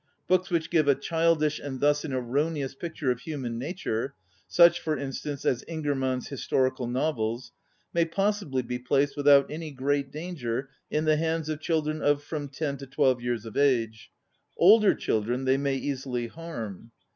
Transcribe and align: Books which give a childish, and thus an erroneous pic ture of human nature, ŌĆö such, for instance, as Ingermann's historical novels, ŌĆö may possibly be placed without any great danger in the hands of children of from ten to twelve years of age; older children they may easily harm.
Books 0.27 0.49
which 0.49 0.71
give 0.71 0.87
a 0.87 0.95
childish, 0.95 1.59
and 1.59 1.79
thus 1.79 2.03
an 2.03 2.11
erroneous 2.11 2.73
pic 2.73 2.95
ture 2.95 3.11
of 3.11 3.19
human 3.19 3.59
nature, 3.59 4.15
ŌĆö 4.15 4.31
such, 4.53 4.79
for 4.79 4.97
instance, 4.97 5.45
as 5.45 5.63
Ingermann's 5.67 6.29
historical 6.29 6.87
novels, 6.87 7.51
ŌĆö 7.51 7.85
may 7.93 8.05
possibly 8.05 8.61
be 8.63 8.79
placed 8.79 9.15
without 9.15 9.51
any 9.51 9.69
great 9.69 10.11
danger 10.11 10.69
in 10.89 11.05
the 11.05 11.17
hands 11.17 11.49
of 11.49 11.61
children 11.61 12.01
of 12.01 12.23
from 12.23 12.47
ten 12.49 12.77
to 12.77 12.87
twelve 12.87 13.21
years 13.21 13.45
of 13.45 13.55
age; 13.55 14.09
older 14.57 14.95
children 14.95 15.45
they 15.45 15.57
may 15.57 15.75
easily 15.75 16.25
harm. 16.25 16.89